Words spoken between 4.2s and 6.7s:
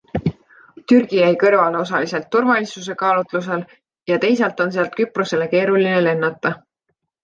teisalt on sealt Küprosele keeruline lennata.